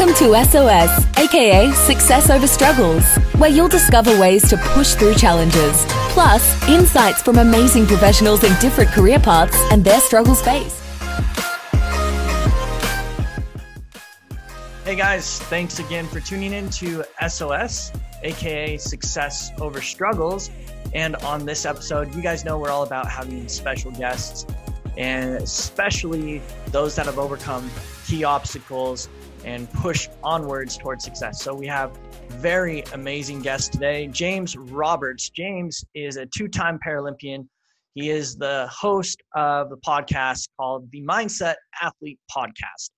[0.00, 3.04] Welcome to SOS, aka Success Over Struggles,
[3.36, 5.84] where you'll discover ways to push through challenges,
[6.14, 10.82] plus insights from amazing professionals in different career paths and their struggles faced.
[14.86, 17.92] Hey guys, thanks again for tuning in to SOS,
[18.22, 20.50] aka Success Over Struggles.
[20.94, 24.46] And on this episode, you guys know we're all about having special guests
[24.96, 27.70] and especially those that have overcome
[28.06, 29.10] key obstacles
[29.44, 31.42] and push onwards towards success.
[31.42, 31.96] So we have
[32.28, 34.06] very amazing guests today.
[34.08, 35.30] James Roberts.
[35.30, 37.46] James is a two-time Paralympian.
[37.94, 42.90] He is the host of the podcast called the Mindset Athlete Podcast.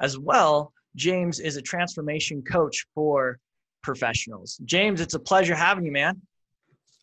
[0.00, 3.38] As well, James is a transformation coach for
[3.82, 4.60] professionals.
[4.64, 6.20] James, it's a pleasure having you, man.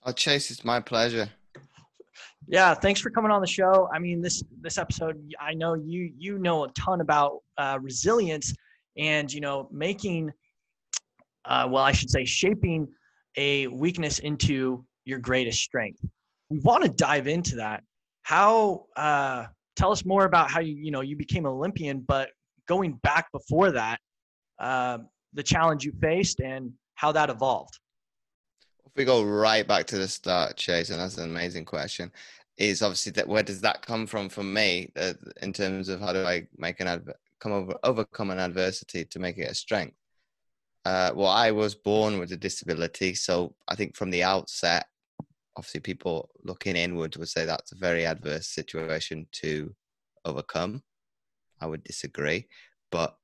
[0.06, 1.30] Oh, Chase, it's my pleasure.
[2.48, 3.90] Yeah, thanks for coming on the show.
[3.94, 8.54] I mean, this this episode, I know you you know a ton about uh, resilience,
[8.98, 10.32] and you know making
[11.46, 12.88] uh, well i should say shaping
[13.38, 16.00] a weakness into your greatest strength.
[16.50, 17.84] We want to dive into that.
[18.24, 22.30] How uh, tell us more about how you you know you became an olympian but
[22.68, 24.00] going back before that
[24.60, 25.00] uh,
[25.34, 27.78] the challenge you faced and how that evolved.
[28.86, 32.12] If we go right back to the start chase and that's an amazing question
[32.58, 36.14] is obviously that where does that come from for me uh, in terms of how
[36.14, 39.96] do i make an adv- come over overcome an adversity to make it a strength.
[40.86, 44.86] Uh, well, I was born with a disability, so I think from the outset,
[45.58, 49.74] obviously people looking inward would say that's a very adverse situation to
[50.26, 50.84] overcome.
[51.60, 52.48] I would disagree,
[52.92, 53.16] but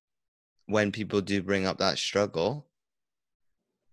[0.65, 2.67] when people do bring up that struggle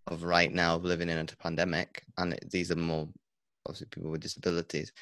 [0.07, 3.09] of right now living in a pandemic, and these are more
[3.67, 4.93] obviously people with disabilities,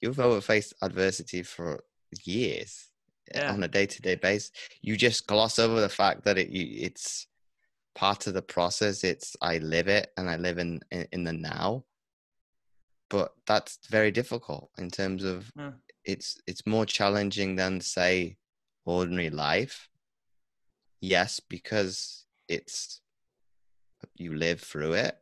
[0.00, 1.84] you've over faced adversity for
[2.24, 2.89] years
[3.34, 3.52] yeah.
[3.52, 4.50] on a day-to-day basis
[4.82, 7.26] you just gloss over the fact that it it's
[7.94, 9.04] part of the process.
[9.04, 11.84] It's i live it and i live in in, in the now.
[13.08, 15.72] But that's very difficult in terms of yeah.
[16.04, 18.36] it's it's more challenging than say
[18.84, 19.88] ordinary life.
[21.00, 23.00] Yes because it's
[24.14, 25.16] you live through it.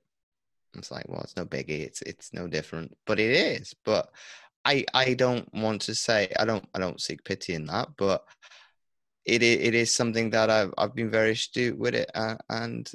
[0.74, 1.80] It's like well it's no biggie.
[1.80, 2.96] It's it's no different.
[3.06, 3.74] But it is.
[3.84, 4.10] But
[4.64, 8.24] I I don't want to say I don't I don't seek pity in that, but
[9.24, 12.90] it it is something that I've I've been very astute with it, uh, and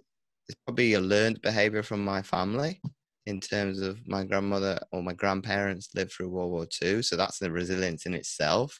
[0.47, 2.81] it's probably a learned behavior from my family
[3.25, 7.39] in terms of my grandmother or my grandparents lived through World War II, so that's
[7.39, 8.79] the resilience in itself,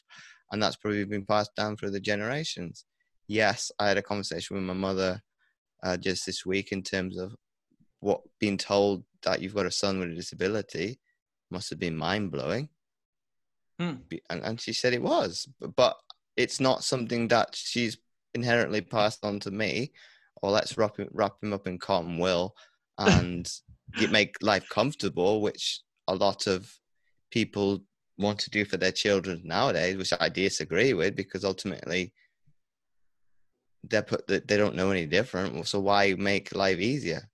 [0.52, 2.84] and that's probably been passed down through the generations.
[3.26, 5.22] Yes, I had a conversation with my mother
[5.82, 7.34] uh, just this week in terms of
[8.00, 11.00] what being told that you've got a son with a disability
[11.50, 12.68] must have been mind blowing.
[13.78, 13.94] Hmm.
[14.30, 15.96] And, and she said it was, but
[16.36, 17.98] it's not something that she's
[18.34, 19.92] inherently passed on to me.
[20.42, 22.54] Or let's wrap him, wrap him up in cotton wool
[22.98, 23.50] and
[24.10, 26.72] make life comfortable, which a lot of
[27.30, 27.82] people
[28.18, 32.12] want to do for their children nowadays, which I disagree with because ultimately
[33.88, 35.66] they put they don't know any different.
[35.66, 37.28] So why make life easier?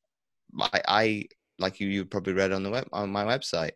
[0.59, 1.25] I, I
[1.59, 3.73] like you you probably read on the web on my website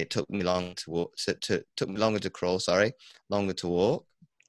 [0.00, 2.92] it took me long to walk to, to took me longer to crawl sorry
[3.30, 4.04] longer to walk.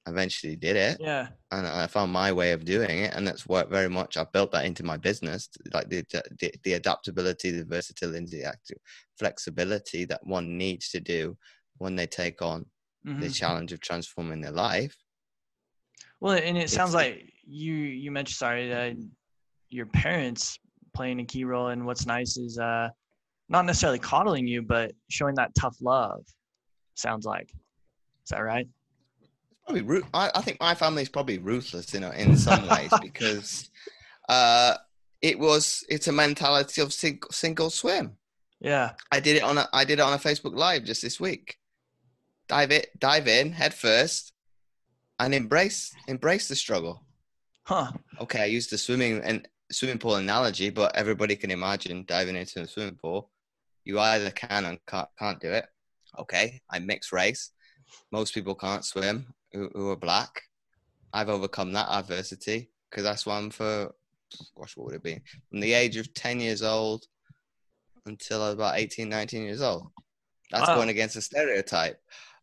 [0.08, 0.98] Eventually did it.
[1.00, 1.28] Yeah.
[1.52, 4.18] And i found my way of doing it and that's worked very much.
[4.18, 6.04] I built that into my business like the
[6.40, 8.54] the, the adaptability the versatility the
[9.18, 11.38] flexibility that one needs to do
[11.78, 12.66] when they take on
[13.06, 13.20] mm-hmm.
[13.20, 14.96] the challenge of transforming their life.
[16.20, 18.96] Well and it sounds like you you mentioned sorry that
[19.70, 20.60] your parents
[20.94, 22.90] playing a key role and what's nice is uh
[23.50, 26.24] not necessarily coddling you, but showing that tough love.
[26.94, 27.52] Sounds like.
[28.24, 28.68] Is that right?
[29.66, 30.02] Probably.
[30.14, 33.70] I, I think my family is probably ruthless, you know, in some ways because
[34.30, 34.76] uh,
[35.22, 35.84] it was.
[35.90, 38.18] It's a mentality of single, single swim.
[38.60, 38.92] Yeah.
[39.12, 39.68] I did it on a.
[39.74, 41.58] I did it on a Facebook Live just this week.
[42.48, 42.88] Dive it.
[43.00, 44.34] Dive in head first,
[45.18, 47.04] and embrace embrace the struggle.
[47.64, 47.92] Huh.
[48.20, 52.62] Okay, I used the swimming and swimming pool analogy, but everybody can imagine diving into
[52.62, 53.30] a swimming pool
[53.86, 55.66] you either can and can't, can't do it.
[56.18, 57.52] Okay, I'm mixed race.
[58.12, 60.42] Most people can't swim who, who are black.
[61.14, 63.94] I've overcome that adversity because I swam for,
[64.58, 65.20] gosh, what would it be?
[65.50, 67.06] From the age of 10 years old
[68.06, 69.88] until I was about 18, 19 years old.
[70.52, 70.76] That's wow.
[70.76, 72.00] going against a stereotype.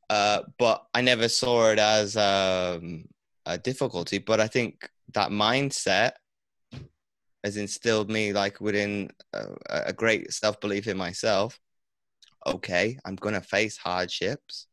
[0.09, 3.07] Uh, but I never saw it as um,
[3.45, 4.19] a difficulty.
[4.19, 6.13] But I think that mindset
[7.47, 11.61] has instilled me like within a, a great self belief in myself.
[12.45, 14.67] Okay, I'm gonna face hardships,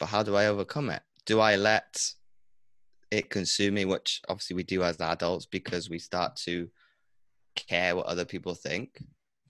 [0.00, 1.02] but how do I overcome it?
[1.26, 1.96] Do I let
[3.12, 6.68] it consume me, which obviously we do as adults because we start to
[7.54, 9.00] care what other people think.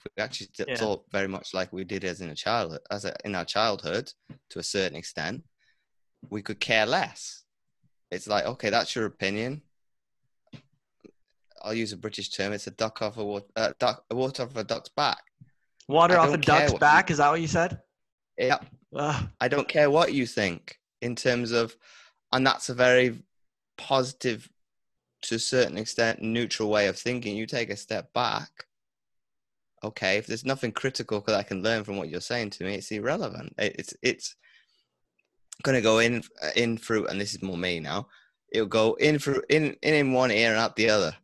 [0.05, 0.77] We actually Yeah.
[0.77, 4.13] thought very much like we did as in a child, as a, in our childhood,
[4.51, 5.43] to a certain extent.
[6.29, 7.45] We could care less.
[8.11, 9.63] It's like, okay, that's your opinion.
[11.65, 12.53] I'll use a British term.
[12.53, 15.19] It's a duck off a water, uh, duck, a water off a duck's back.
[15.89, 17.11] Water I off a duck's what you- back.
[17.11, 17.81] Is that what you said?
[18.39, 18.59] Yeah,
[18.95, 19.29] Ugh.
[19.41, 21.77] I don't care what you think in terms of,
[22.33, 23.23] and that's a very
[23.79, 24.49] positive,
[25.23, 27.37] to a certain extent, neutral way of thinking.
[27.37, 28.67] You take a step back.
[29.83, 32.75] Okay, if there's nothing critical that I can learn from what you're saying to me,
[32.75, 33.55] it's irrelevant.
[33.59, 34.35] It's it's
[35.63, 36.23] gonna go in
[36.57, 38.09] in through, and this is more me now.
[38.51, 41.15] It'll go in through in in in one ear and out the other.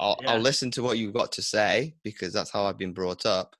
[0.00, 0.32] I'll Yeah.
[0.32, 3.56] I'll listen to what you've got to say because that's how I've been brought up.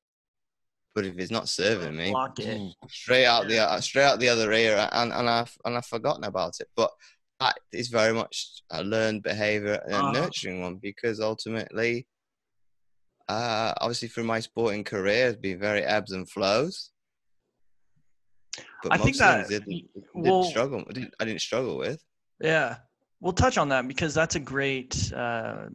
[0.95, 2.75] But if it's not serving me, it.
[2.91, 6.25] straight out the uh, straight out the other ear, and and I've and I've forgotten
[6.25, 6.69] about it.
[6.75, 6.91] But
[7.41, 10.13] that is very much a learned behavior and Uh-huh.
[10.13, 12.09] nurturing one because ultimately,
[13.29, 16.91] uh, obviously through my sporting career, it's been very ebbs and flows.
[18.83, 19.85] But I most think that didn't,
[20.17, 20.85] didn't struggle.
[20.89, 22.03] I didn't, I didn't struggle with.
[22.41, 22.77] Yeah,
[23.21, 25.67] we'll touch on that because that's a great uh,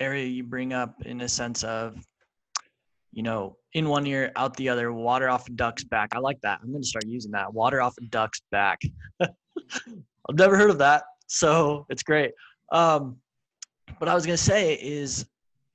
[0.00, 1.96] area you bring up in a sense of,
[3.12, 6.14] you know, in one ear, out the other, water off a duck's back.
[6.14, 6.60] I like that.
[6.62, 7.52] I'm going to start using that.
[7.52, 8.80] Water off a duck's back.
[9.20, 12.32] I've never heard of that, so it's great.
[12.72, 13.16] Um,
[13.98, 15.26] what I was going to say is,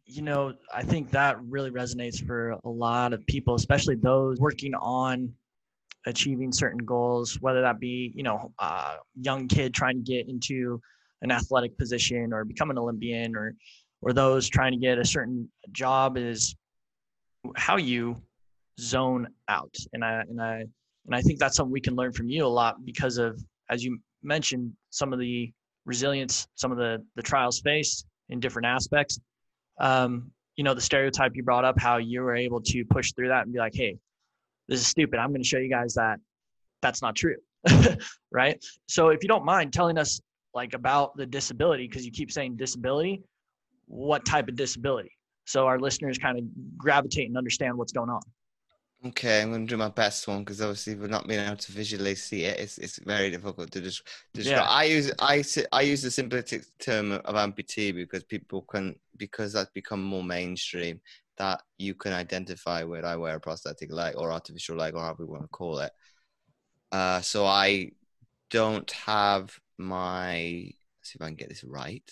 [0.06, 4.74] you know, I think that really resonates for a lot of people, especially those working
[4.74, 5.32] on
[6.06, 10.82] achieving certain goals, whether that be, you know, a young kid trying to get into
[11.22, 13.54] an athletic position or become an Olympian or
[14.02, 16.56] or those trying to get a certain job is
[17.56, 18.22] how you
[18.80, 19.76] zone out.
[19.94, 20.66] And I and I
[21.06, 23.84] and I think that's something we can learn from you a lot because of as
[23.84, 25.52] you mentioned, some of the
[25.86, 29.20] resilience, some of the the trials faced in different aspects.
[29.80, 33.30] Um, you know, the stereotype you brought up, how you were able to push through
[33.30, 33.98] that and be like, hey,
[34.68, 35.18] this is stupid.
[35.18, 36.20] I'm going to show you guys that
[36.82, 37.38] that's not true.
[38.32, 38.64] right.
[38.88, 40.22] So if you don't mind telling us
[40.54, 43.24] like about the disability, because you keep saying disability,
[43.90, 45.12] what type of disability?
[45.46, 46.46] So our listeners kind of
[46.78, 48.22] gravitate and understand what's going on.
[49.08, 51.72] Okay, I'm going to do my best one because obviously we're not being able to
[51.72, 52.60] visually see it.
[52.60, 54.04] It's it's very difficult to just
[54.34, 54.58] describe.
[54.58, 54.70] Yeah.
[54.70, 59.72] I use I I use the simplistic term of amputee because people can because that's
[59.72, 61.00] become more mainstream
[61.38, 63.06] that you can identify with.
[63.06, 65.92] I wear a prosthetic leg or artificial leg or however you want to call it.
[66.92, 67.92] Uh, so I
[68.50, 70.74] don't have my.
[71.00, 72.04] Let's see if I can get this right.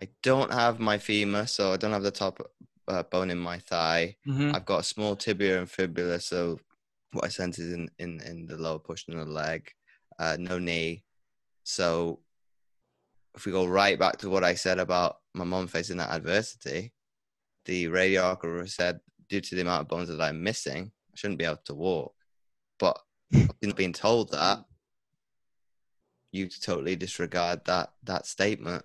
[0.00, 2.40] I don't have my femur, so I don't have the top
[2.88, 4.16] uh, bone in my thigh.
[4.26, 4.54] Mm-hmm.
[4.54, 6.58] I've got a small tibia and fibula, so
[7.12, 9.70] what I sense is in, in, in the lower portion of the leg.
[10.18, 11.04] Uh, no knee.
[11.64, 12.20] So
[13.34, 16.92] if we go right back to what I said about my mom facing that adversity,
[17.64, 21.44] the radiographer said due to the amount of bones that I'm missing, I shouldn't be
[21.44, 22.14] able to walk.
[22.78, 22.98] But
[23.30, 24.64] not being told that,
[26.32, 28.84] you totally disregard that that statement,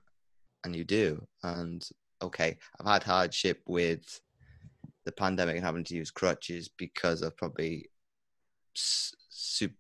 [0.68, 1.26] and you do.
[1.44, 1.88] And
[2.22, 4.22] okay, I've had hardship with
[5.06, 7.90] the pandemic and having to use crutches because of probably
[8.74, 9.72] sub,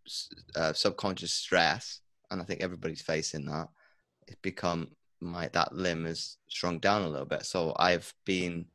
[0.55, 2.01] uh, subconscious stress,
[2.31, 3.67] and I think everybody's facing that.
[4.27, 4.89] It's become
[5.21, 8.65] my that limb has shrunk down a little bit, so I've been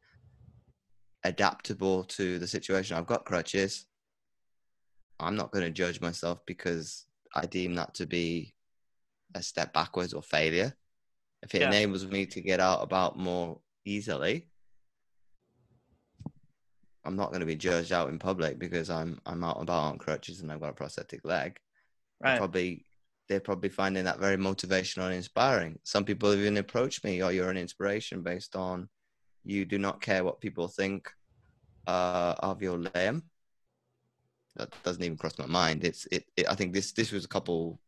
[1.24, 2.96] adaptable to the situation.
[2.96, 3.86] I've got crutches.
[5.20, 8.54] I'm not going to judge myself because I deem that to be
[9.34, 10.74] a step backwards or failure.
[11.42, 11.68] If it Yeah.
[11.68, 14.48] enables me to get out about more easily,
[17.04, 19.98] I'm not going to be judged out in public because I'm I'm out about on
[19.98, 21.58] crutches and I've got a prosthetic leg.
[22.20, 22.38] They're Right.
[22.38, 22.86] Probably
[23.28, 25.78] they're probably finding that very motivational and inspiring.
[25.84, 28.88] Some people even approach me, "Oh, you're an inspiration based on
[29.44, 31.10] you do not care what people think
[31.86, 33.24] uh, of your limb."
[34.56, 35.82] That doesn't even cross my mind.
[35.82, 36.48] It's it, it.
[36.48, 37.80] I think this this was a couple,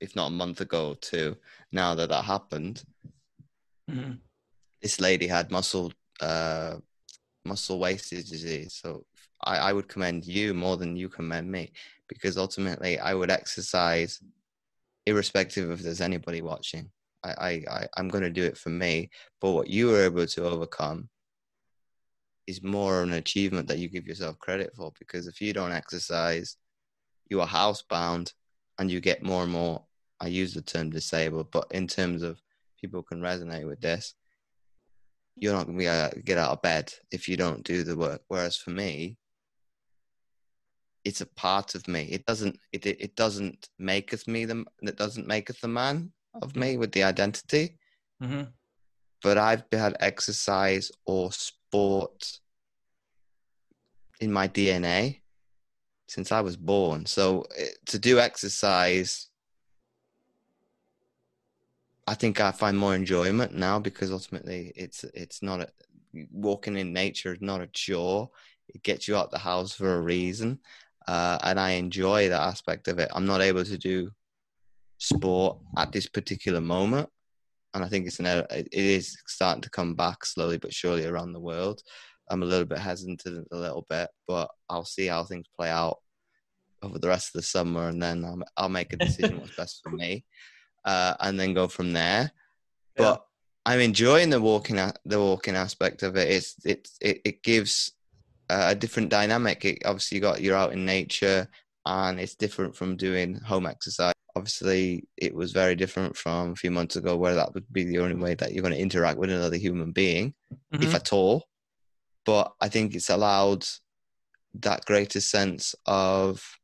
[0.00, 1.36] if not a month ago or two.
[1.72, 2.82] Now that that happened,
[3.90, 4.20] Mhm.
[4.82, 6.76] this lady had muscle uh
[7.44, 9.06] muscle wastage disease so
[9.42, 11.72] I, I would commend you more than you commend me
[12.08, 14.20] because ultimately i would exercise
[15.06, 16.90] irrespective if there's anybody watching
[17.24, 20.26] i i, I i'm going to do it for me but what you were able
[20.26, 21.08] to overcome
[22.46, 26.56] is more an achievement that you give yourself credit for because if you don't exercise
[27.30, 28.32] you are housebound
[28.78, 29.84] and you get more and more
[30.20, 32.40] i use the term disabled but in terms of
[32.80, 34.14] people can resonate with this
[35.40, 37.82] you're not going to be able to get out of bed if you don't do
[37.82, 38.22] the work.
[38.28, 39.16] Whereas for me,
[41.04, 42.02] it's a part of me.
[42.10, 42.58] It doesn't.
[42.72, 44.64] It it, doesn't make us me the.
[44.82, 46.12] It doesn't make us the man.
[46.42, 47.78] of me with the identity.
[48.20, 48.42] hmm
[49.22, 52.40] But I've had exercise or sport
[54.20, 55.20] in my DNA
[56.08, 57.06] since I was born.
[57.06, 59.27] So eh, to do exercise,
[62.08, 65.68] I think I find more enjoyment now because ultimately it's it's not a
[66.32, 68.30] walking in nature is not a chore.
[68.68, 70.58] It gets you out the house for a reason,
[71.06, 73.10] uh, and I enjoy that aspect of it.
[73.12, 74.10] I'm not able to do
[74.96, 77.10] sport at this particular moment,
[77.74, 81.34] and I think it's an it is starting to come back slowly but surely around
[81.34, 81.82] the world.
[82.30, 85.98] I'm a little bit hesitant a little bit, but I'll see how things play out
[86.82, 89.82] over the rest of the summer, and then I'll, I'll make a decision what's best
[89.82, 90.24] for me,
[90.88, 92.32] uh, and then go from there.
[92.96, 93.24] But
[93.66, 96.28] I'm enjoying the walking the walking aspect of it.
[96.36, 97.92] It's it it, it gives
[98.48, 99.64] a different dynamic.
[99.64, 101.46] It, obviously, you got you're out in nature,
[101.84, 104.14] and it's different from doing home exercise.
[104.36, 107.98] Obviously, it was very different from a few months ago, where that would be the
[107.98, 110.34] only way that you're going to interact with another human being,
[110.72, 110.94] if Mhm.
[110.94, 111.48] at all.
[112.24, 113.64] But I think it's allowed
[114.54, 116.58] that greater sense of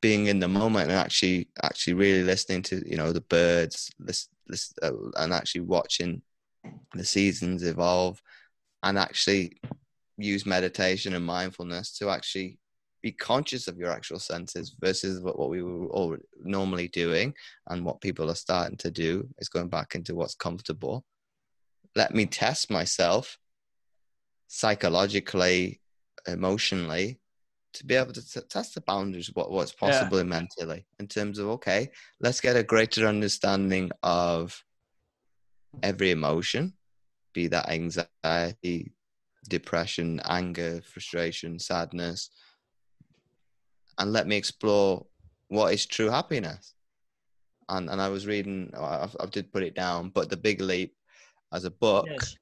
[0.00, 3.90] being in the moment and actually actually really listening to you know the birds
[4.82, 6.22] uh, and actually watching
[6.94, 8.20] the seasons evolve
[8.82, 9.60] and actually
[10.16, 12.58] use meditation and mindfulness to actually
[13.02, 17.32] be conscious of your actual senses versus what, what we were all normally doing
[17.68, 21.04] and what people are starting to do is going back into what's comfortable.
[21.94, 23.38] Let me test myself
[24.48, 25.80] psychologically
[26.26, 27.20] emotionally
[27.74, 29.88] to be able to t- test the boundaries of what, what's Yeah.
[29.88, 34.62] possible mentally in terms of okay let's get a greater understanding of
[35.82, 36.72] every emotion
[37.34, 38.92] be that anxiety
[39.48, 42.30] depression anger frustration sadness
[43.98, 45.06] and let me explore
[45.48, 46.74] what is true happiness
[47.68, 50.94] and and i was reading i, I did put it down but the big leap
[51.52, 52.36] as a book Yes.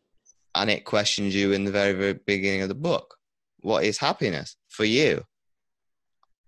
[0.55, 3.16] and it questions you in the very very beginning of the book
[3.67, 5.13] what is happiness for you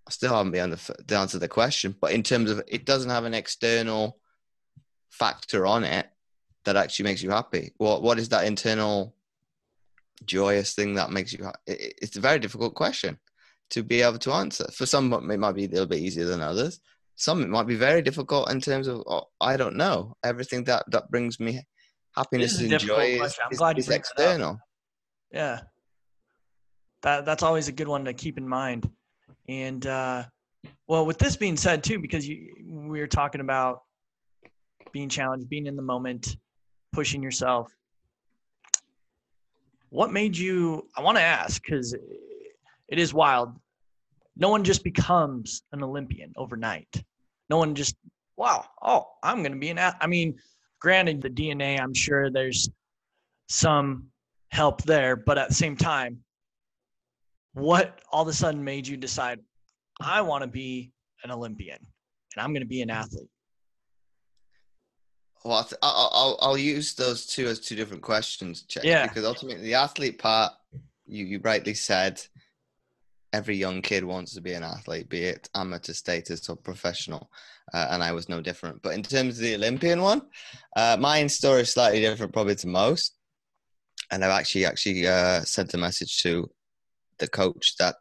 [0.06, 0.76] i still haven't been able
[1.08, 4.18] to answer the question but in terms of it doesn't have an external
[5.10, 6.06] factor on it
[6.64, 9.14] that actually makes you happy what what is that internal
[10.24, 11.58] joyous thing that makes you happy?
[11.66, 13.18] it- it- it's a very difficult question
[13.70, 16.40] to be able to answer for some it might be a little bit easier than
[16.40, 16.80] others
[17.16, 20.82] some it might be very difficult in terms of oh, i don't know everything that
[20.92, 21.52] that brings me
[22.16, 24.00] happiness is and joy is, is- is bring that up.
[24.00, 24.52] external
[25.32, 25.60] Yeah.
[27.02, 28.90] That that's always a good one to keep in mind.
[29.48, 30.24] And uh
[30.86, 33.82] well, with this being said too, because you we were talking about
[34.92, 36.36] being challenged, being in the moment,
[36.92, 37.72] pushing yourself.
[39.90, 43.58] What made you I want to ask cuz it is wild.
[44.36, 47.04] No one just becomes an Olympian overnight.
[47.50, 47.96] No one just
[48.38, 49.78] wow, oh, I'm going to be an.
[49.78, 50.38] I mean,
[50.80, 52.70] granted the DNA, I'm sure there's
[53.48, 54.06] some
[54.50, 56.20] help there, but at the same time,
[57.58, 59.40] what all of a sudden made you decide
[60.00, 60.92] I want to be
[61.24, 61.78] an Olympian
[62.34, 63.28] and I'm going to be an athlete?
[65.44, 69.06] Well, I'll, I'll I'll use those two as two different questions, Yeah.
[69.06, 70.52] because ultimately the athlete part,
[71.06, 72.20] you you rightly said,
[73.32, 77.30] every young kid wants to be an athlete, be it amateur status or professional,
[77.72, 78.82] uh, and I was no different.
[78.82, 80.22] But in terms of the Olympian one,
[80.76, 83.16] uh, my story is slightly different, probably to most,
[84.10, 86.50] and I've actually actually uh, sent a message to
[87.18, 87.96] the coach that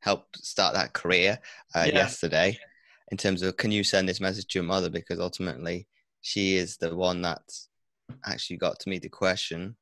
[0.00, 1.38] helped start that career
[1.74, 1.94] uh, Yeah.
[1.94, 2.58] yesterday.
[3.10, 5.86] In terms of, can you send this message to your mother because ultimately
[6.22, 7.42] she is the one that
[8.24, 9.76] actually got to me the question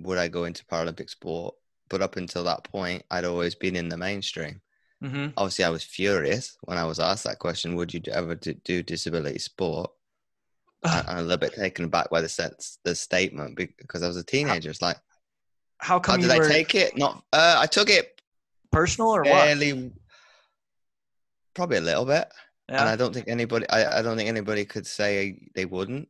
[0.00, 1.54] would I go into Paralympic sport?
[1.88, 4.60] But up until that point, I'd always been in the mainstream.
[5.02, 5.28] Mm-hmm.
[5.36, 9.38] Obviously, I was furious when I was asked that question would you ever do, disability
[9.38, 9.90] sport?
[10.82, 14.24] I'm a little bit taken aback by the sense, the statement because I was a
[14.24, 14.68] teenager.
[14.68, 14.98] It's like,
[15.78, 16.96] How how come did you I take it?
[16.96, 18.20] Not, uh, I took it
[18.70, 19.48] personal or what?
[21.54, 22.28] probably a little bit.
[22.68, 26.08] and I don't think anybody I, I don't think anybody could say they wouldn't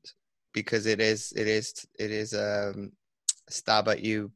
[0.52, 2.92] because it is it is it is um
[3.48, 4.30] a stab at you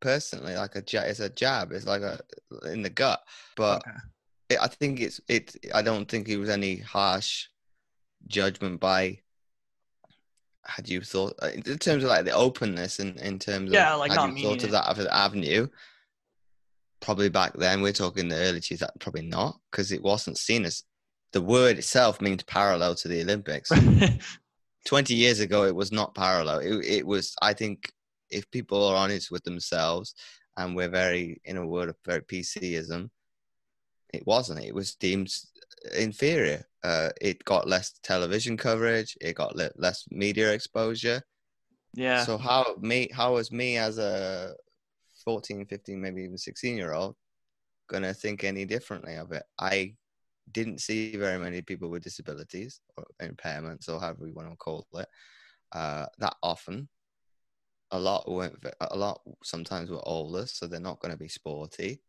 [0.00, 2.20] personally like a ja- it's a jab it's like a
[2.64, 3.20] in the gut
[3.56, 3.96] but Okay.
[4.50, 7.46] it, I think it's it I don't think it was any harsh
[8.28, 9.18] judgment by
[10.64, 13.94] had you thought uh, in terms of like the openness and in terms of Yeah,
[13.94, 14.72] like had you thought of it.
[14.72, 15.66] that an avenue
[17.00, 20.84] probably back then we're talking the early 2000s probably not because it wasn't seen as
[21.32, 23.70] the word itself means parallel to the olympics.
[24.86, 26.58] 20 years ago it was not parallel.
[26.58, 27.90] It, it was i think
[28.30, 30.14] if people are honest with themselves
[30.56, 33.10] and we're very in a world of very pcism
[34.12, 34.64] it wasn't.
[34.64, 35.32] It was deemed
[35.96, 36.64] inferior.
[36.82, 39.16] Uh, it got less television coverage.
[39.20, 41.22] It got le- less media exposure.
[41.94, 42.24] Yeah.
[42.24, 44.54] So how me how was me as a
[45.24, 47.16] 14, 15, maybe even 16 year old
[47.88, 49.44] gonna think any differently of it?
[49.58, 49.94] I
[50.50, 54.86] didn't see very many people with disabilities or impairments or however you want to call
[54.94, 55.06] it
[55.72, 56.88] uh, that often.
[57.90, 62.00] A lot went a lot sometimes were older, so they're not going to be sporty.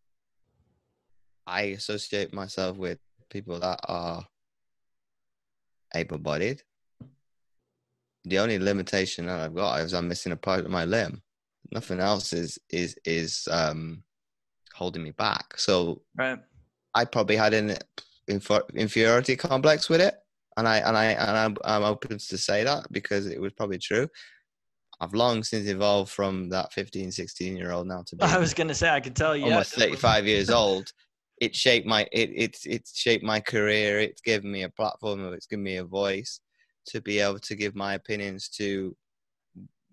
[1.45, 2.99] I associate myself with
[3.33, 4.23] people that are
[5.95, 6.61] able-bodied.
[8.25, 11.21] The only limitation that I've got is I'm missing a part of my limb.
[11.71, 14.03] Nothing else is is is um,
[14.73, 15.57] holding me back.
[15.57, 16.39] So right.
[16.93, 17.75] I probably had an
[18.27, 20.15] inferiority complex with it,
[20.55, 23.79] and I and I and I'm, I'm open to say that because it was probably
[23.79, 24.07] true.
[25.01, 28.23] I've long since evolved from that 15, 16 year old now to be.
[28.35, 30.93] I was going to say I could tell you almost 35 years old.
[31.43, 33.99] It shaped my it it's it's shaped my career.
[33.99, 35.33] It's given me a platform.
[35.33, 36.39] It's given me a voice
[36.87, 38.95] to be able to give my opinions to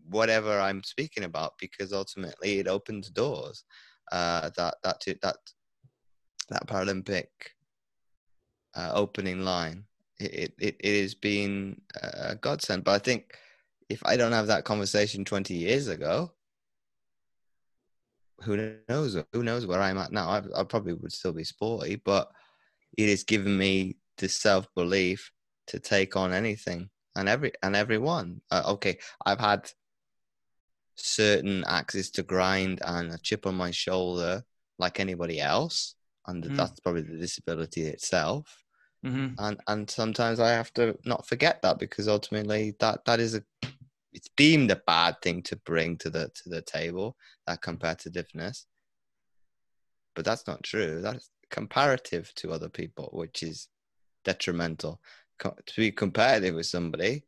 [0.09, 3.65] whatever I'm speaking about because ultimately it opens doors.
[4.13, 5.37] Uh, that that that
[6.51, 7.27] that Paralympic
[8.75, 9.85] uh, opening line.
[10.19, 12.85] It, it it has been a godsend.
[12.85, 13.35] But I think
[13.89, 16.33] if I don't have that conversation 20 years ago,
[18.43, 19.17] who knows?
[19.33, 20.29] Who knows where I'm at now?
[20.29, 22.31] I, I probably would still be sporty, but
[22.97, 25.31] it has given me the self belief
[25.69, 28.41] to take on anything and every and everyone.
[28.51, 29.71] Uh, okay, I've had
[30.97, 34.45] certain axes to grind and a chip on my shoulder
[34.79, 35.95] like anybody else,
[36.27, 36.57] and mm.
[36.57, 38.65] that's probably the disability itself.
[39.05, 39.35] Mm-hmm.
[39.39, 43.43] And and sometimes I have to not forget that because ultimately that that is a
[44.13, 48.65] it's deemed a bad thing to bring to the to the table that competitiveness,
[50.15, 51.01] but that's not true.
[51.01, 53.69] That's comparative to other people, which is
[54.25, 55.01] detrimental.
[55.39, 57.25] Co- to be competitive with somebody,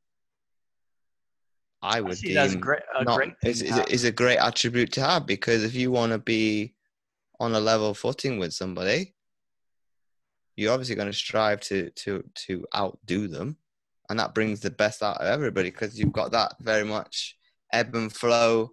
[1.83, 4.93] I would I deem that's great, a not, great is, is, is a great attribute
[4.93, 6.75] to have because if you want to be
[7.41, 9.15] on a level footing with somebody,
[10.57, 13.57] you're obviously going to strive to to to outdo them,
[14.13, 17.35] and that brings the best out of everybody because you've got that very much
[17.73, 18.73] ebb and flow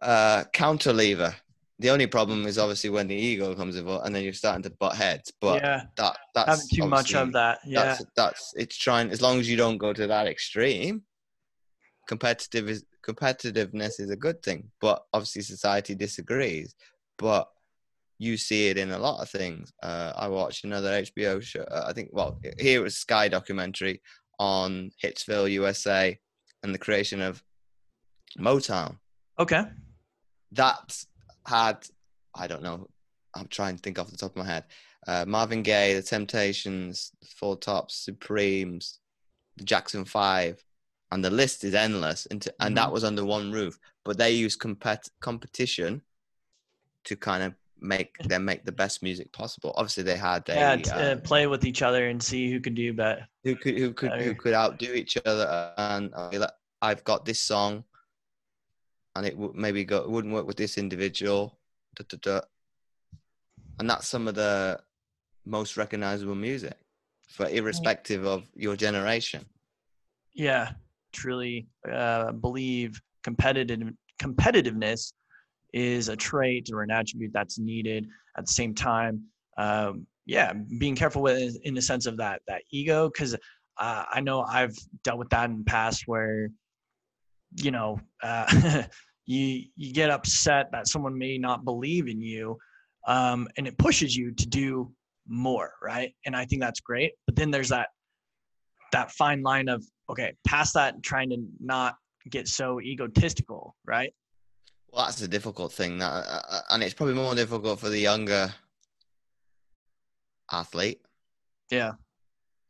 [0.00, 1.34] uh, counter lever.
[1.80, 4.70] The only problem is obviously when the ego comes involved, and then you're starting to
[4.70, 5.32] butt heads.
[5.40, 7.58] But yeah, that that's having too much of that.
[7.66, 11.02] Yeah, that's, that's it's trying as long as you don't go to that extreme.
[12.06, 16.76] Competitive is competitiveness is a good thing, but obviously society disagrees.
[17.16, 17.48] But
[18.18, 19.72] you see it in a lot of things.
[19.82, 21.62] Uh, I watched another HBO show.
[21.62, 24.02] Uh, I think, well, here was Sky documentary
[24.38, 26.18] on Hitsville, USA,
[26.62, 27.42] and the creation of
[28.38, 28.96] Motown.
[29.38, 29.64] Okay.
[30.52, 30.96] That
[31.46, 31.86] had,
[32.34, 32.88] I don't know,
[33.34, 34.64] I'm trying to think off the top of my head.
[35.06, 38.98] Uh, Marvin Gaye, The Temptations, Four Tops, Supremes,
[39.56, 40.62] the Jackson Five,
[41.12, 42.26] and the list is endless.
[42.26, 42.84] Into, and mm-hmm.
[42.84, 43.78] that was under one roof.
[44.04, 46.02] But they use compet- competition
[47.04, 49.72] to kind of make them make the best music possible.
[49.76, 52.60] Obviously, they had a yeah, t- uh, um, play with each other and see who
[52.60, 53.26] could do better.
[53.44, 54.22] Who could who could better.
[54.22, 55.72] who could outdo each other?
[55.76, 56.12] And
[56.82, 57.84] I've got this song,
[59.16, 61.58] and it would maybe go it wouldn't work with this individual.
[61.96, 62.40] Da, da, da.
[63.78, 64.80] And that's some of the
[65.46, 66.76] most recognizable music
[67.28, 69.44] for irrespective of your generation.
[70.34, 70.72] Yeah,
[71.12, 75.12] truly uh, believe competitive competitiveness
[75.72, 79.22] is a trait or an attribute that's needed at the same time.
[79.56, 83.34] Um, yeah being careful with in the sense of that that ego because
[83.78, 86.48] uh, i know i've dealt with that in the past where
[87.56, 88.84] you know uh,
[89.26, 92.56] you you get upset that someone may not believe in you
[93.06, 94.92] um, and it pushes you to do
[95.26, 96.12] more right?
[96.26, 97.88] And i think that's great but then there's that
[98.92, 101.96] that fine line of okay past that trying to not
[102.30, 104.12] get so egotistical right
[104.98, 108.00] well, that's a difficult thing, that, uh, uh, and it's probably more difficult for the
[108.00, 108.52] younger
[110.50, 111.00] athlete.
[111.70, 111.92] Yeah.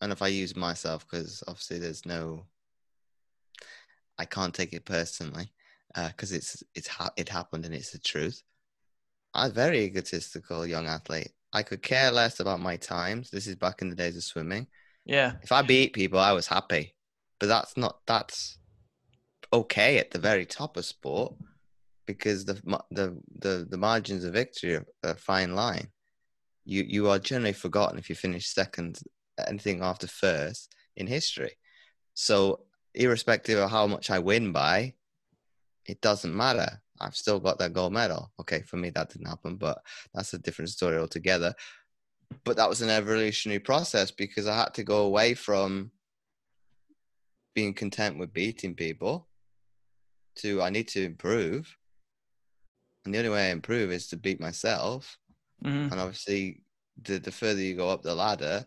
[0.03, 2.45] And if I use myself, because obviously there's no,
[4.19, 5.51] I can't take it personally,
[5.95, 8.43] because uh, it's it's ha- it happened and it's the truth.
[9.33, 11.33] I'm a very egotistical young athlete.
[11.55, 13.31] I could care less about my times.
[13.31, 14.67] This is back in the days of swimming.
[15.07, 15.33] Yeah.
[15.43, 16.95] If I beat people, I was happy,
[17.41, 18.59] but that's not that's
[19.51, 21.35] okay at the very top of sport
[22.09, 22.57] because the
[22.90, 23.07] the
[23.44, 25.88] the, the margins of victory are a fine line.
[26.64, 28.99] You you are generally forgotten if you finish second,
[29.47, 31.53] anything after first in history.
[32.14, 32.61] So
[32.94, 34.94] irrespective of how much I win by,
[35.87, 36.81] it doesn't matter.
[37.01, 38.33] I've still got that gold medal.
[38.40, 39.79] Okay, for me that didn't happen, but
[40.14, 41.55] that's a different story altogether.
[42.44, 45.90] but that was an evolutionary process because I had to go away from
[47.55, 49.29] being content with beating people
[50.37, 51.78] to I need to improve.
[53.09, 55.16] And the only way I improve is to beat myself.
[55.64, 55.90] Mhm.
[55.90, 56.61] And obviously,
[57.01, 58.66] the, the further you go up the ladder,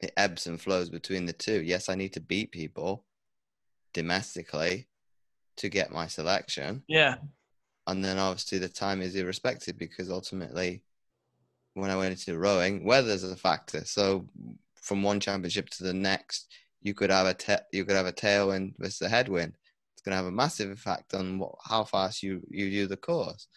[0.00, 1.62] it ebbs and flows between the two.
[1.62, 3.04] Yes, I need to beat people
[3.92, 4.88] domestically
[5.58, 6.82] to get my selection.
[6.88, 7.16] Yeah.
[7.86, 10.82] And then obviously the time is irrespective because ultimately,
[11.74, 13.84] when I went into rowing, weather's a factor.
[13.84, 14.26] So
[14.76, 18.14] from one championship to the next, you could have a ta- you could have a
[18.14, 19.58] tailwind versus a headwind.
[20.06, 23.48] Going to have a massive effect on what, how fast you you do the course.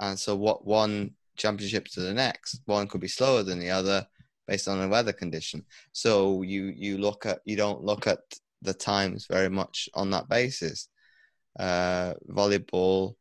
[0.00, 4.06] And so, what one championship to the next, one could be slower than the other
[4.46, 5.64] based on the weather condition.
[5.92, 8.20] So you you look at you don't look at
[8.62, 10.88] the times very much on that basis.
[11.58, 13.14] Uh, volleyball,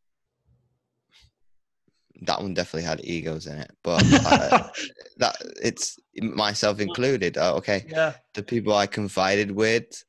[2.22, 4.68] that one definitely had egos in it, but uh,
[5.18, 7.38] that it's myself included.
[7.38, 8.14] Uh, okay, yeah.
[8.34, 10.04] the people I confided with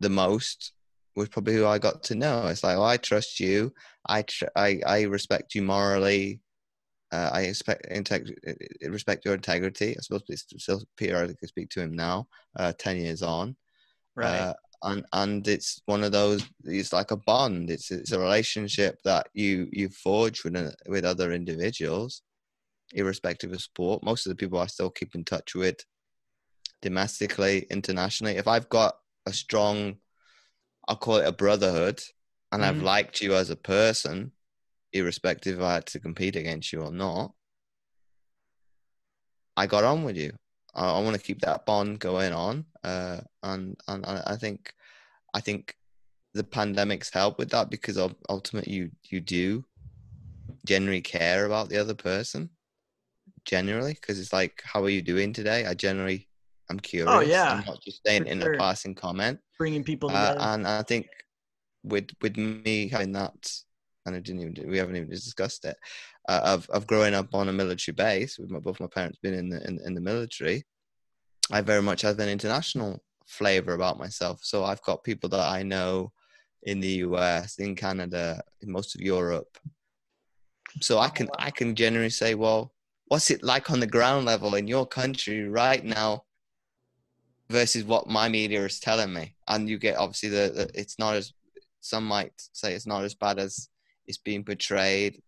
[0.00, 0.72] the most
[1.18, 2.46] was probably who I got to know.
[2.46, 3.72] It's like, oh, I trust you.
[4.06, 6.40] I tr- I I respect you morally.
[7.10, 8.36] Uh, I expect integ-
[8.82, 9.90] respect your integrity.
[9.96, 12.28] I suppose it's still periodically speak to him now,
[12.60, 13.56] uh, ten years on,
[14.14, 14.40] Right.
[14.40, 16.42] uh, and and it's one of those.
[16.64, 17.70] It's like a bond.
[17.70, 22.22] It's it's a relationship that you you forge with a, with other individuals,
[22.92, 24.02] irrespective of sport.
[24.04, 25.78] Most of the people I still keep in touch with,
[26.82, 28.36] domestically, internationally.
[28.36, 28.94] If I've got
[29.26, 29.96] a strong,
[30.88, 32.02] I'll call it a brotherhood,
[32.50, 32.82] and I've Mhm.
[32.82, 34.32] liked you as a person,
[34.92, 37.34] irrespective if I had to compete against you or not,
[39.56, 40.32] I got on with you.
[40.74, 44.72] I, I want to keep that bond going on, uh, and and I think,
[45.34, 45.76] I think,
[46.32, 49.64] the pandemics help with that because ul- ultimately you you do
[50.64, 52.50] generally care about the other person,
[53.44, 55.66] generally because it's like, how are you doing today?
[55.66, 56.28] I generally,
[56.70, 57.14] I'm curious.
[57.14, 58.54] Oh, yeah, I'm not just saying in sure.
[58.54, 59.40] a passing comment.
[59.58, 60.40] Bringing people Uh, together.
[60.40, 61.06] and I think
[61.82, 63.52] with with me having that,
[64.06, 65.76] and I didn't even we haven't even discussed it,
[66.28, 69.34] uh, of of growing up on a military base with my, both my parents being
[69.34, 70.64] in the in, in the military,
[71.50, 74.40] I very much have an international flavor about myself.
[74.42, 76.12] So I've got people that I know
[76.62, 79.58] in the US, in Canada, in most of Europe.
[80.80, 82.72] So I can I can generally say, well,
[83.06, 86.24] what's it like on the ground level in your country right now?
[87.50, 89.34] Versus what my media is telling me.
[89.46, 91.32] And you get obviously the, the it's not as
[91.80, 93.68] some might say it's not as bad as
[94.06, 95.22] it's being portrayed.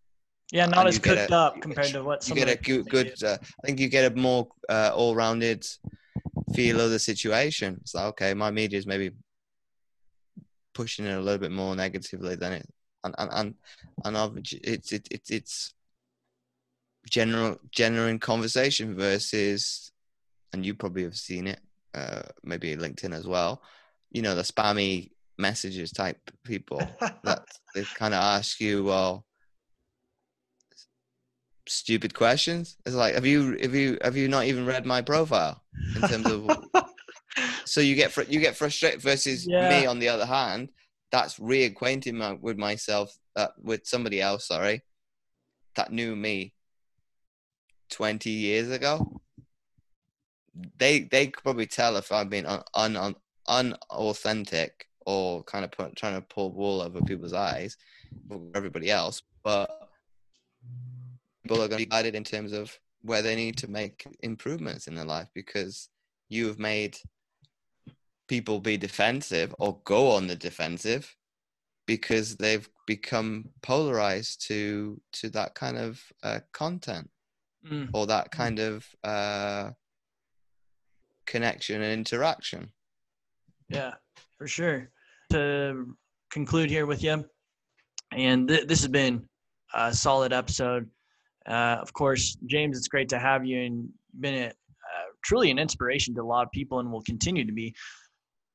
[0.51, 2.55] yeah, not and as cooked a- up compared get- to what You some get a
[2.55, 5.65] good, good uh, I think you get a more uh, all-rounded
[6.53, 7.77] feel of the situation.
[7.81, 9.11] It's like okay, my media is maybe
[10.73, 12.65] pushing it a little bit more negatively than it,
[13.03, 13.55] and and and,
[14.05, 15.73] and I've- it's it, it, it's
[17.09, 19.91] general general conversation versus,
[20.53, 21.59] and you probably have seen it,
[21.93, 23.61] uh, maybe LinkedIn as well.
[24.11, 26.81] You know the spammy messages type people
[27.23, 27.43] that
[27.75, 29.25] they kind of ask you, well,
[31.67, 32.77] stupid questions.
[32.85, 35.61] It's like, have you have you have you not even read my profile
[35.95, 36.49] in terms of?
[37.65, 40.69] so you get fr- you get frustrated versus me on the other hand.
[41.11, 44.47] That's reacquainting my, with myself uh, with somebody else.
[44.47, 44.81] Sorry,
[45.75, 46.53] that knew me
[47.89, 49.21] twenty years ago.
[50.77, 53.15] They they could probably tell if I've been un, un, un,
[53.47, 57.77] unauthentic or kind of put, trying to pull wool over people's eyes
[58.53, 59.89] everybody else, but
[61.43, 64.87] people are going to be guided in terms of where they need to make improvements
[64.87, 65.89] in their life because
[66.29, 66.97] you have made
[68.27, 71.15] people be defensive or go on the defensive
[71.87, 77.09] because they've become polarized to to that kind of uh, content
[77.63, 79.69] Mm, or that kind of uh,
[81.31, 82.69] connection and interaction.
[83.69, 83.93] yeah,
[84.37, 84.89] for sure.
[85.31, 85.95] To
[86.29, 87.23] conclude here with you,
[88.11, 89.25] and th- this has been
[89.73, 90.89] a solid episode.
[91.47, 93.89] Uh, of course, James, it's great to have you, and
[94.19, 97.53] been a, uh, truly an inspiration to a lot of people, and will continue to
[97.53, 97.73] be.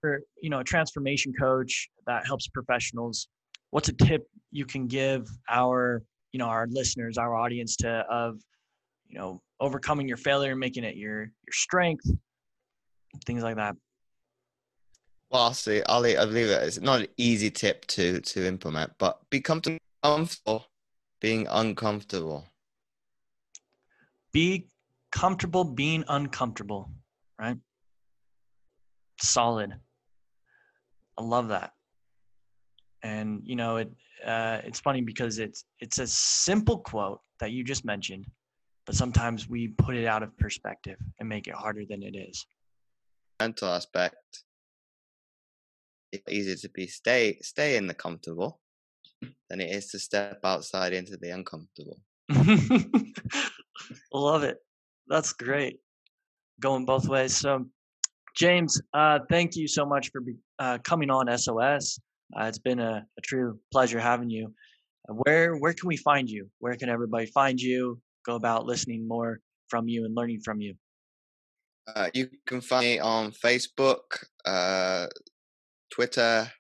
[0.03, 3.29] For you know, a transformation coach that helps professionals.
[3.71, 8.39] What's a tip you can give our you know our listeners, our audience, to of
[9.09, 12.07] you know overcoming your failure, and making it your your strength,
[13.25, 13.77] things like that.
[15.31, 15.83] Well, I'll see.
[15.87, 16.63] I'll leave, I'll leave it.
[16.63, 20.67] It's not an easy tip to to implement, but be comfortable, comfortable
[21.21, 22.45] being uncomfortable.
[24.33, 24.69] be
[25.13, 26.91] comfortable being uncomfortable
[27.41, 27.57] right
[29.19, 29.73] solid
[31.17, 31.73] i love that
[33.03, 33.91] and you know it
[34.27, 38.27] uh, it's funny because it's it's a simple quote that you just mentioned
[38.87, 42.47] but sometimes we put it out of perspective and make it harder than it is.
[43.41, 44.45] Mental aspect.
[46.13, 48.61] It's easier to be stay stay in the comfortable
[49.49, 52.01] than it is to step outside into the uncomfortable.
[54.13, 54.59] Love it.
[55.09, 55.79] That's great.
[56.61, 57.37] Going both ways.
[57.37, 57.67] So,
[58.35, 60.23] James, uh, thank you so much for
[60.59, 61.99] uh, coming on SOS.
[62.39, 64.53] Uh, it's been a, a, true pleasure having you.
[65.09, 66.49] Where where can we find you?
[66.59, 68.01] Where can everybody find you?
[68.25, 70.75] Go about listening more from you and learning from you.
[71.95, 75.07] Uh, you can find me on Facebook, uh,
[75.93, 76.51] Twitter,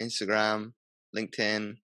[0.00, 0.72] Instagram,
[1.16, 1.76] LinkedIn.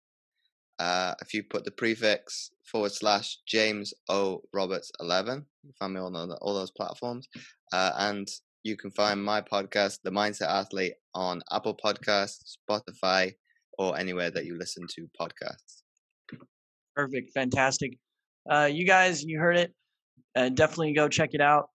[0.79, 6.15] if you put the prefix forward slash James O Roberts 11, you find me on
[6.15, 7.27] all, all those platforms.
[7.71, 8.27] and
[8.63, 13.33] you can find my podcast, The Mindset Athlete, on Apple Podcasts, Spotify,
[13.77, 15.81] or anywhere that you listen to podcasts.
[16.95, 17.31] Perfect.
[17.33, 17.97] Fantastic.
[18.49, 19.73] Uh, you guys, you heard it.
[20.35, 21.69] Uh, definitely go check it out.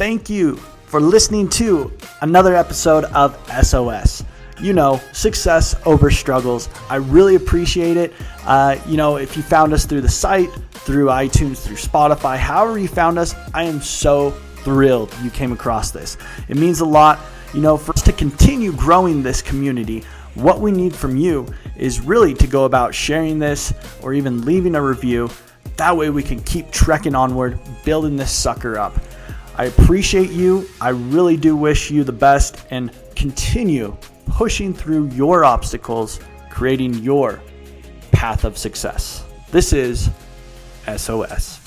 [0.00, 4.24] Thank you for listening to another episode of SOS.
[4.58, 6.70] You know, success over struggles.
[6.88, 8.14] I really appreciate it.
[8.46, 12.78] Uh, you know, if you found us through the site, through iTunes, through Spotify, however
[12.78, 14.30] you found us, I am so
[14.64, 16.16] thrilled you came across this.
[16.48, 17.20] It means a lot,
[17.52, 20.02] you know, for us to continue growing this community.
[20.32, 24.76] What we need from you is really to go about sharing this or even leaving
[24.76, 25.28] a review.
[25.76, 28.98] That way we can keep trekking onward, building this sucker up.
[29.60, 30.66] I appreciate you.
[30.80, 33.94] I really do wish you the best and continue
[34.24, 36.18] pushing through your obstacles,
[36.48, 37.42] creating your
[38.10, 39.22] path of success.
[39.50, 40.08] This is
[40.96, 41.59] SOS.